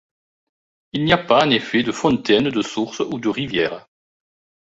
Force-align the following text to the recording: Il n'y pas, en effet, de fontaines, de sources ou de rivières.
Il 0.93 1.03
n'y 1.05 1.13
pas, 1.27 1.45
en 1.45 1.51
effet, 1.51 1.83
de 1.83 1.91
fontaines, 1.91 2.49
de 2.49 2.63
sources 2.63 3.01
ou 3.01 3.19
de 3.19 3.29
rivières. 3.29 3.85